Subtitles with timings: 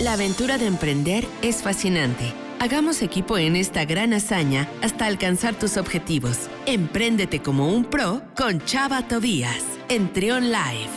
[0.00, 2.32] La aventura de emprender es fascinante.
[2.58, 6.48] Hagamos equipo en esta gran hazaña hasta alcanzar tus objetivos.
[6.64, 10.88] Empréndete como un pro con Chava Tobías en Trion Live.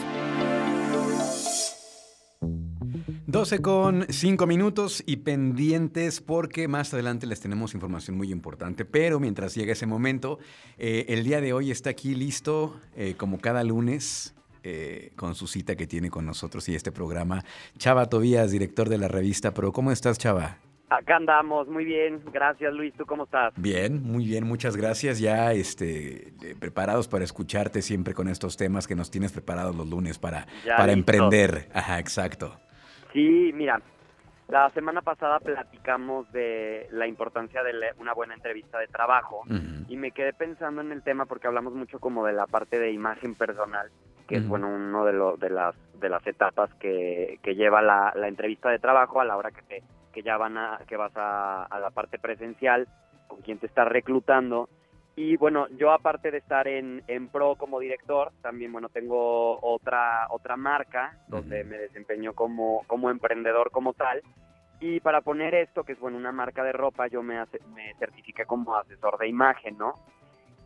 [3.28, 8.86] 12 con 5 minutos y pendientes porque más adelante les tenemos información muy importante.
[8.86, 10.40] Pero mientras llega ese momento,
[10.78, 14.34] eh, el día de hoy está aquí listo, eh, como cada lunes,
[14.64, 17.44] eh, con su cita que tiene con nosotros y este programa.
[17.78, 20.58] Chava Tobías, director de la revista Pero ¿Cómo estás, Chava?
[20.90, 22.22] Acá andamos, muy bien.
[22.32, 22.94] Gracias, Luis.
[22.94, 23.54] ¿Tú cómo estás?
[23.58, 25.20] Bien, muy bien, muchas gracias.
[25.20, 29.90] Ya este, eh, preparados para escucharte siempre con estos temas que nos tienes preparados los
[29.90, 30.46] lunes para,
[30.78, 31.68] para emprender.
[31.74, 32.60] Ajá, exacto.
[33.12, 33.82] Sí, mira,
[34.50, 39.44] la semana pasada platicamos de la importancia de una buena entrevista de trabajo
[39.88, 42.92] y me quedé pensando en el tema porque hablamos mucho como de la parte de
[42.92, 43.90] imagen personal,
[44.28, 48.28] que es bueno uno de, de las de las etapas que, que lleva la, la,
[48.28, 51.64] entrevista de trabajo a la hora que te que ya van a que vas a,
[51.64, 52.88] a la parte presencial
[53.28, 54.70] con quien te está reclutando
[55.16, 60.28] y bueno, yo aparte de estar en, en Pro como director, también bueno, tengo otra
[60.32, 64.24] otra marca donde me desempeño como, como emprendedor como tal.
[64.80, 67.36] Y para poner esto, que es bueno, una marca de ropa, yo me,
[67.74, 69.94] me certifiqué como asesor de imagen, ¿no?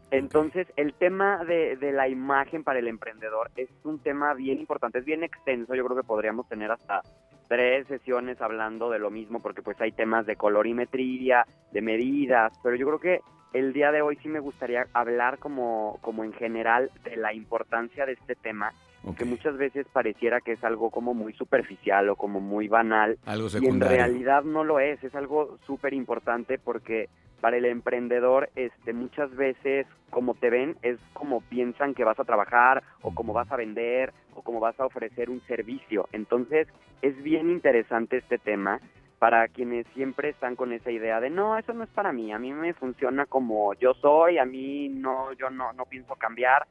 [0.10, 5.00] Entonces, el tema de, de, la imagen para el emprendedor es un tema bien importante,
[5.00, 7.02] es bien extenso, yo creo que podríamos tener hasta
[7.48, 12.76] tres sesiones hablando de lo mismo, porque pues hay temas de colorimetría, de medidas, pero
[12.76, 13.22] yo creo que
[13.54, 18.06] el día de hoy sí me gustaría hablar como, como en general de la importancia
[18.06, 18.74] de este tema,
[19.16, 23.18] que muchas veces pareciera que es algo como muy superficial o como muy banal.
[23.26, 27.10] Algo Y en realidad no lo es, es algo súper importante porque
[27.42, 32.24] para el emprendedor este muchas veces como te ven es como piensan que vas a
[32.24, 36.08] trabajar o como vas a vender o como vas a ofrecer un servicio.
[36.12, 36.68] Entonces
[37.02, 38.80] es bien interesante este tema
[39.20, 42.40] para quienes siempre están con esa idea de no, eso no es para mí, a
[42.40, 46.68] mí me funciona como yo soy, a mí no, yo no, no pienso cambiar,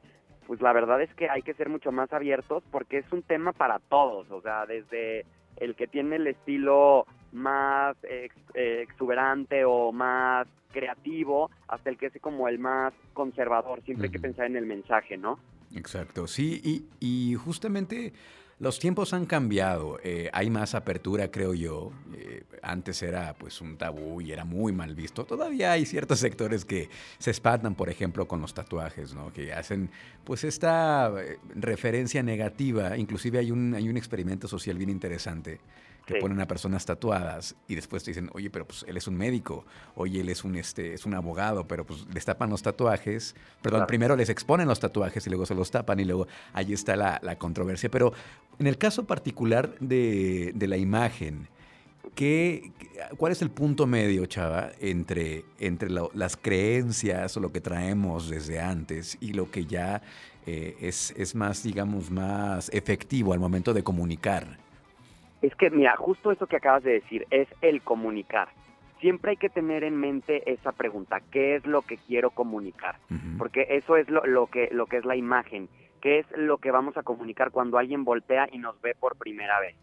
[0.47, 3.51] pues la verdad es que hay que ser mucho más abiertos porque es un tema
[3.51, 5.25] para todos, o sea, desde
[5.57, 7.97] el que tiene el estilo más
[8.53, 14.19] exuberante o más creativo hasta el que es como el más conservador, siempre hay que
[14.19, 15.37] pensar en el mensaje, ¿no?
[15.75, 18.13] Exacto, sí, y, y justamente
[18.59, 21.91] los tiempos han cambiado, eh, hay más apertura, creo yo.
[22.67, 25.25] Antes era pues un tabú y era muy mal visto.
[25.25, 29.31] Todavía hay ciertos sectores que se espantan, por ejemplo, con los tatuajes, ¿no?
[29.31, 29.89] Que hacen
[30.23, 32.97] pues esta eh, referencia negativa.
[32.97, 35.59] Inclusive hay un, hay un experimento social bien interesante
[36.07, 39.17] que ponen a personas tatuadas y después te dicen, oye, pero pues él es un
[39.17, 43.35] médico, oye, él es un, este, es un abogado, pero pues les tapan los tatuajes,
[43.61, 46.95] perdón, primero les exponen los tatuajes y luego se los tapan y luego ahí está
[46.95, 47.91] la, controversia.
[47.91, 48.13] Pero
[48.57, 51.49] en el caso particular de, la imagen,
[52.15, 52.71] ¿qué,
[53.17, 58.59] ¿cuál es el punto medio, Chava, entre, entre las creencias o lo que traemos desde
[58.59, 60.01] antes y lo que ya
[60.45, 64.57] eh, es, es más, digamos, más efectivo al momento de comunicar?
[65.41, 68.49] Es que, mira, justo eso que acabas de decir es el comunicar.
[68.99, 72.97] Siempre hay que tener en mente esa pregunta, ¿qué es lo que quiero comunicar?
[73.37, 75.69] Porque eso es lo, lo, que, lo que es la imagen,
[76.01, 79.59] ¿qué es lo que vamos a comunicar cuando alguien voltea y nos ve por primera
[79.59, 79.75] vez?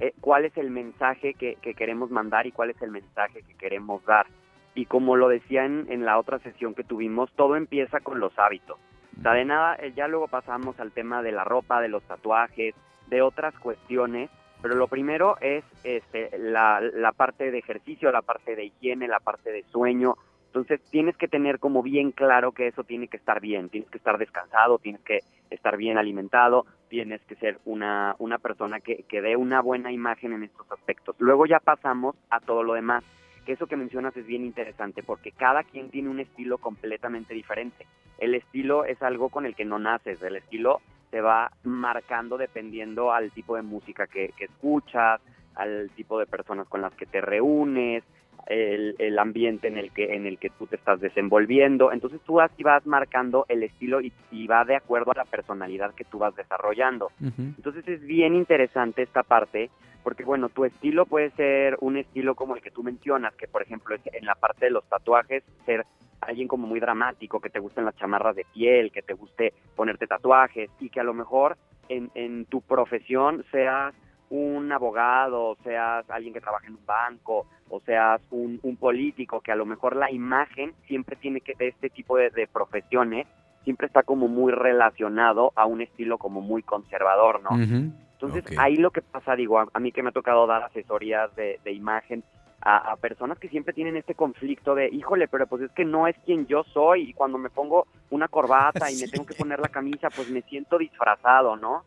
[0.00, 3.54] Eh, ¿Cuál es el mensaje que, que, queremos mandar y cuál es el mensaje que
[3.54, 4.26] queremos dar?
[4.74, 8.38] Y como lo decía en, en la otra sesión que tuvimos, todo empieza con los
[8.38, 8.78] hábitos.
[9.18, 12.02] O sea, de nada, eh, ya luego pasamos al tema de la ropa, de los
[12.04, 12.74] tatuajes,
[13.08, 14.30] de otras cuestiones
[14.62, 19.18] pero lo primero es este, la, la parte de ejercicio, la parte de higiene, la
[19.18, 20.14] parte de sueño.
[20.52, 23.96] Entonces tienes que tener como bien claro que eso tiene que estar bien, tienes que
[23.96, 29.22] estar descansado, tienes que estar bien alimentado, tienes que ser una, una persona que, que
[29.22, 31.16] dé una buena imagen en estos aspectos.
[31.18, 33.02] Luego ya pasamos a todo lo demás,
[33.46, 37.86] que eso que mencionas es bien interesante porque cada quien tiene un estilo completamente diferente.
[38.18, 43.10] El estilo es algo con el que no naces, el estilo te va marcando dependiendo
[43.10, 45.18] al tipo de música que, escuchas,
[45.54, 48.04] al tipo de personas con las que te reúnes,
[48.46, 51.92] el, ambiente en el que en el que tú te estás desenvolviendo.
[51.92, 54.12] Entonces tú así vas marcando el estilo y,
[54.46, 57.10] va de acuerdo a la personalidad que tú vas desarrollando.
[57.20, 59.70] Entonces es bien interesante esta parte
[60.02, 63.62] porque bueno, tu estilo puede ser un estilo como el que tú mencionas, que por
[63.62, 65.86] ejemplo es en la parte de los tatuajes ser
[66.20, 70.06] alguien como muy dramático, que te gusten las chamarras de piel, que te guste ponerte
[70.06, 71.56] tatuajes y que a lo mejor
[71.88, 73.94] en, en tu profesión seas
[74.32, 79.52] un abogado, seas alguien que trabaja en un banco, o seas un, un político, que
[79.52, 83.26] a lo mejor la imagen siempre tiene que, de este tipo de, de profesiones,
[83.64, 87.50] siempre está como muy relacionado a un estilo como muy conservador, ¿no?
[87.60, 91.58] Entonces ahí lo que pasa, digo, a, mí que me ha tocado dar asesorías de,
[91.66, 92.22] imagen
[92.60, 96.16] a, personas que siempre tienen este conflicto de, híjole, pero pues es que no es
[96.24, 99.68] quien yo soy y cuando me pongo una corbata y me tengo que poner la
[99.68, 101.84] camisa, pues me siento disfrazado, ¿no?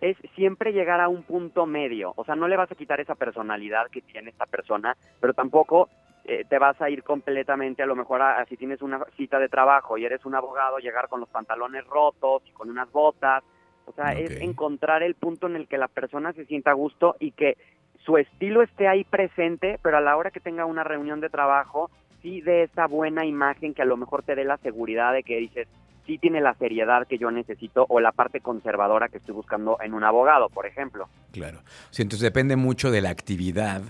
[0.00, 3.14] Es siempre llegar a un punto medio, o sea, no le vas a quitar esa
[3.14, 5.88] personalidad que tiene esta persona, pero tampoco
[6.24, 9.48] eh, te vas a ir completamente, a lo mejor a, si tienes una cita de
[9.48, 13.42] trabajo y eres un abogado, llegar con los pantalones rotos y con unas botas,
[13.86, 17.16] o sea, es encontrar el punto en el que la persona se sienta a gusto
[17.18, 17.56] y que
[18.04, 21.90] su estilo esté ahí presente, pero a la hora que tenga una reunión de trabajo,
[22.20, 25.38] sí de esa buena imagen que a lo mejor te dé la seguridad de que
[25.38, 25.68] dices,
[26.08, 29.92] sí tiene la seriedad que yo necesito o la parte conservadora que estoy buscando en
[29.92, 31.06] un abogado, por ejemplo.
[31.32, 31.60] Claro.
[31.90, 33.82] Sí, entonces depende mucho de la actividad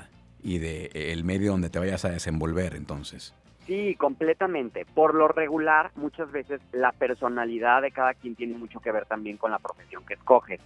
[0.42, 3.34] y del el medio donde te vayas a desenvolver, entonces.
[3.66, 4.84] Sí, completamente.
[4.84, 9.36] Por lo regular, muchas veces la personalidad de cada quien tiene mucho que ver también
[9.36, 10.60] con la profesión que escoges.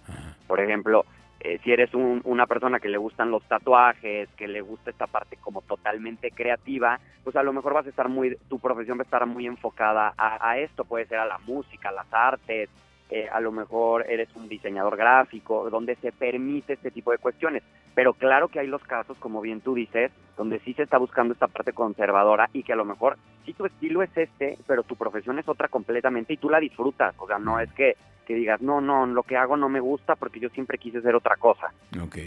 [0.47, 1.05] Por ejemplo,
[1.43, 5.35] eh, si eres una persona que le gustan los tatuajes, que le gusta esta parte
[5.35, 9.03] como totalmente creativa, pues a lo mejor vas a estar muy, tu profesión va a
[9.03, 12.69] estar muy enfocada a, esto, puede ser a la música, a las artes,
[13.09, 17.61] eh, a lo mejor eres un diseñador gráfico, donde se permite este tipo de cuestiones.
[17.95, 21.33] Pero claro que hay los casos, como bien tú dices, donde sí se está buscando
[21.33, 24.95] esta parte conservadora y que a lo mejor sí tu estilo es este, pero tu
[24.95, 27.13] profesión es otra completamente y tú la disfrutas.
[27.19, 27.95] O sea, no es que,
[28.25, 31.13] que digas, no, no, lo que hago no me gusta porque yo siempre quise ser
[31.13, 31.71] otra cosa.
[32.01, 32.17] Ok.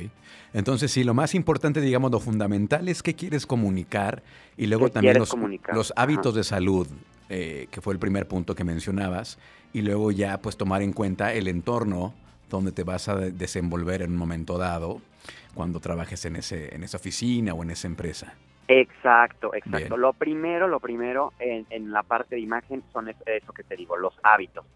[0.52, 4.22] Entonces, sí, lo más importante, digamos, lo fundamental es qué quieres comunicar
[4.56, 5.34] y luego también los,
[5.72, 6.86] los hábitos de salud,
[7.28, 9.38] eh, que fue el primer punto que mencionabas,
[9.72, 12.14] y luego ya pues tomar en cuenta el entorno
[12.48, 15.00] donde te vas a desenvolver en un momento dado
[15.54, 18.34] cuando trabajes en, ese, en esa oficina o en esa empresa.
[18.68, 19.96] Exacto, exacto.
[19.96, 23.96] Lo primero, lo primero en, en, la parte de imagen son eso, que te digo,
[23.96, 24.66] los hábitos.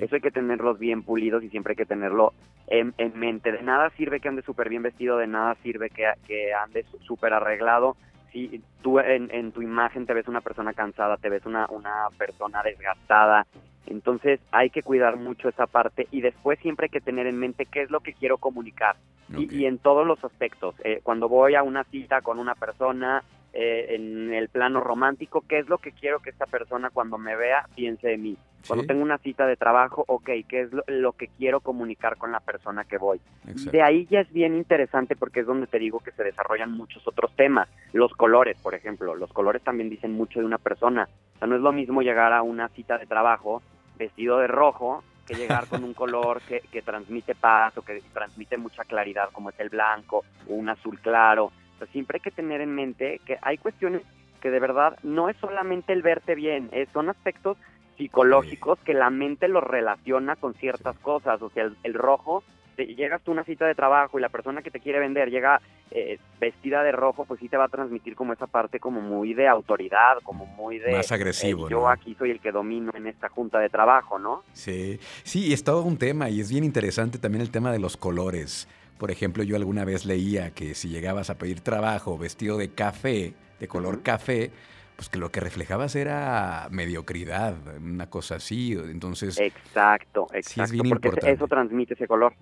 [0.00, 2.34] Eso hay que tenerlos bien pulidos y siempre hay que tenerlo
[2.66, 3.50] en, en mente.
[3.50, 7.32] De nada sirve que andes súper bien vestido, de nada sirve que, que andes súper
[7.32, 7.96] arreglado.
[8.32, 12.08] Si tú en, en, tu imagen te ves una persona cansada, te ves una, una
[12.16, 13.46] persona desgastada,
[13.86, 17.66] entonces hay que cuidar mucho esa parte y después siempre hay que tener en mente
[17.66, 18.96] qué es lo que quiero comunicar.
[19.36, 20.74] Y, en todos los aspectos.
[20.84, 23.22] Eh, cuando voy a una cita con una persona,
[23.52, 27.36] eh, en el plano romántico, qué es lo que quiero que esta persona cuando me
[27.36, 28.36] vea piense de mí.
[28.66, 32.40] Cuando tengo una cita de trabajo, ok, qué es lo, que quiero comunicar con la
[32.40, 33.20] persona que voy.
[33.44, 37.06] De ahí ya es bien interesante porque es donde te digo que se desarrollan muchos
[37.06, 37.68] otros temas.
[37.92, 41.08] Los colores, por ejemplo, los colores también dicen mucho de una persona.
[41.36, 43.62] O sea, no es lo mismo llegar a una cita de trabajo
[43.96, 48.56] vestido de rojo que llegar con un color que, que transmite paz o que transmite
[48.56, 51.52] mucha claridad como es el blanco o un azul claro.
[51.86, 54.02] Siempre hay que tener en mente que hay cuestiones
[54.40, 57.56] que de verdad no es solamente el verte bien, son aspectos
[57.96, 61.42] psicológicos que la mente los relaciona con ciertas cosas.
[61.42, 62.44] O sea, el rojo
[62.86, 65.60] llegas tú a una cita de trabajo y la persona que te quiere vender llega
[65.90, 69.34] eh, vestida de rojo, pues sí te va a transmitir como esa parte como muy
[69.34, 70.92] de autoridad, como muy de...
[70.92, 74.42] Más agresivo, eh, Yo aquí soy el que domino en esta junta de trabajo, ¿no?
[74.52, 77.96] Sí, sí, es todo un tema y es bien interesante también el tema de los
[77.96, 78.68] colores.
[78.98, 83.34] Por ejemplo, yo alguna vez leía que si llegabas a pedir trabajo vestido de café,
[83.60, 84.50] de color café,
[84.96, 88.72] pues que lo que reflejabas era mediocridad, una cosa así.
[88.72, 89.38] Entonces.
[89.38, 90.82] Exacto, exacto.
[90.88, 92.34] porque eso transmite ese color.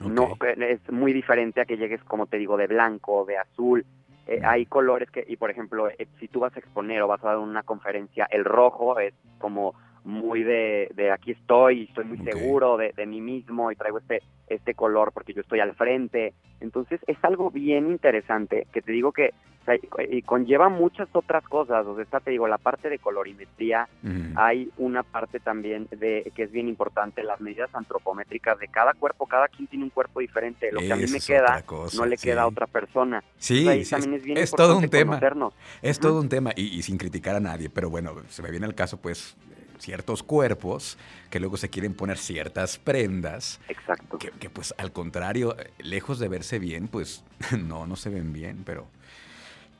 [0.00, 3.84] No, es muy diferente a que llegues, como te digo, de blanco, de azul.
[4.26, 7.22] Eh, hay colores que, y por ejemplo, eh, si tú vas a exponer o vas
[7.22, 12.18] a dar una conferencia, el rojo es como muy de, de aquí estoy, estoy muy
[12.18, 16.34] seguro de, de, mí mismo y traigo este, este color porque yo estoy al frente.
[16.60, 19.32] Entonces es algo bien interesante que te digo que
[20.10, 21.86] y conlleva muchas otras cosas.
[21.86, 23.88] O sea, está, te digo, la parte de colorimetría,
[24.34, 29.26] hay una parte también de que es bien importante, las medidas antropométricas de cada cuerpo,
[29.26, 30.70] cada quien tiene un cuerpo diferente.
[30.72, 31.64] Lo que a mí me queda,
[31.96, 33.22] no le queda a otra persona.
[33.38, 35.20] Sí, es, todo un tema.
[35.80, 38.74] Es todo un tema, y, sin criticar a nadie, pero bueno, se me viene el
[38.74, 39.36] caso, pues,
[39.82, 40.96] ciertos cuerpos
[41.30, 43.60] que luego se quieren poner ciertas prendas.
[43.68, 44.18] Exacto.
[44.18, 47.24] Que, que, pues al contrario, lejos de verse bien, pues
[47.58, 48.86] no, no se ven bien, pero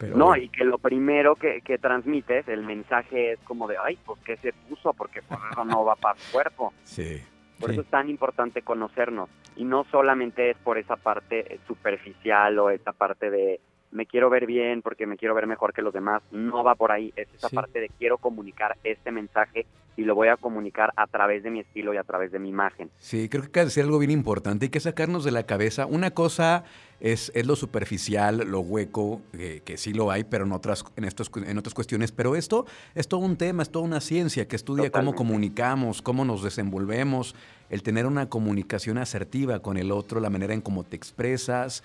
[0.09, 4.19] no, y que lo primero que, que, transmites, el mensaje es como de, ay, pues
[4.25, 6.73] qué se puso, porque por eso no va para su cuerpo.
[6.85, 7.23] Sí.
[7.61, 9.29] Por eso es tan importante conocernos.
[9.55, 13.61] Y no solamente es por esa parte superficial o esa parte de
[13.93, 16.23] me quiero ver bien porque me quiero ver mejor que los demás.
[16.33, 17.13] No va por ahí.
[17.15, 21.43] Es esa parte de quiero comunicar este mensaje y lo voy a comunicar a través
[21.43, 22.91] de mi estilo y a través de mi imagen.
[22.99, 24.67] Sí, creo que es algo bien importante.
[24.67, 25.85] Hay que sacarnos de la cabeza.
[25.85, 26.65] Una cosa
[27.01, 31.31] es, es lo superficial, lo hueco, que sí lo hay, pero en otras, en, estos,
[31.37, 32.11] en otras cuestiones.
[32.11, 36.25] Pero esto es todo un tema, es toda una ciencia que estudia cómo comunicamos, cómo
[36.25, 37.35] nos desenvolvemos
[37.69, 41.83] el tener una comunicación asertiva con el otro, la manera en cómo te expresas,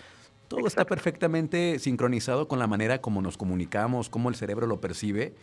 [0.48, 5.34] todo está perfectamente sincronizado con la manera como nos comunicamos, cómo el cerebro lo percibe.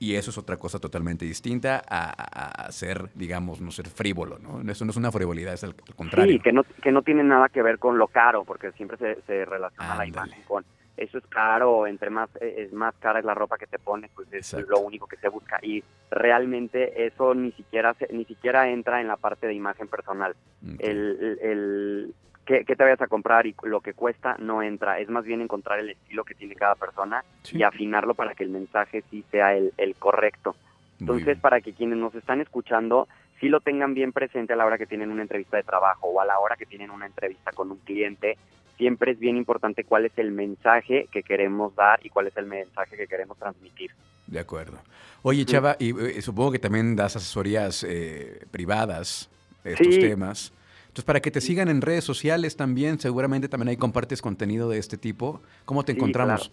[0.00, 4.60] Y eso es otra cosa totalmente distinta a, ser, digamos, no ser frívolo, ¿no?
[4.70, 6.34] Eso no es una frivolidad, es el, contrario.
[6.34, 9.20] Sí, que no, que no tiene nada que ver con lo caro, porque siempre se,
[9.22, 10.64] se relaciona la imagen con
[10.98, 14.10] eso es caro, entre más eh, es más cara es la ropa que te pones,
[14.14, 19.00] pues es lo único que se busca y realmente eso ni siquiera ni siquiera entra
[19.00, 20.34] en la parte de imagen personal.
[20.80, 22.14] El, el,
[22.48, 25.80] que, te vayas a comprar y lo que cuesta no entra, es más bien encontrar
[25.80, 29.74] el estilo que tiene cada persona y afinarlo para que el mensaje sí sea el,
[29.76, 30.56] el correcto.
[30.98, 33.06] Entonces, para que quienes nos están escuchando
[33.38, 36.20] sí lo tengan bien presente a la hora que tienen una entrevista de trabajo o
[36.20, 38.38] a la hora que tienen una entrevista con un cliente,
[38.78, 42.46] siempre es bien importante cuál es el mensaje que queremos dar y cuál es el
[42.46, 43.90] mensaje que queremos transmitir.
[44.26, 44.78] De acuerdo.
[45.22, 49.30] Oye, Chava, y eh, supongo que también das asesorías eh, privadas
[49.62, 50.52] de estos temas.
[50.98, 54.78] Entonces, para que te sigan en redes sociales también, seguramente también ahí compartes contenido de
[54.78, 55.40] este tipo.
[55.64, 56.50] ¿Cómo te encontramos?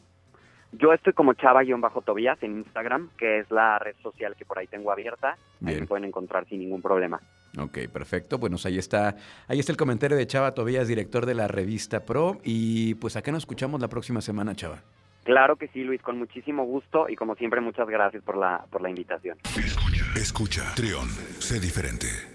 [0.72, 4.92] Yo estoy como chava-tobías en Instagram, que es la red social que por ahí tengo
[4.92, 5.36] abierta.
[5.66, 7.20] Ahí me pueden encontrar sin ningún problema.
[7.58, 8.38] Ok, perfecto.
[8.38, 9.16] Bueno, ahí está,
[9.48, 12.38] ahí está el comentario de Chava Tobías, director de la revista Pro.
[12.44, 14.84] Y pues acá nos escuchamos la próxima semana, Chava.
[15.24, 18.84] Claro que sí, Luis, con muchísimo gusto y como siempre muchas gracias por la, por
[18.84, 19.40] la invitación.
[19.58, 21.10] Escucha, escucha, Trión,
[21.40, 22.35] sé diferente.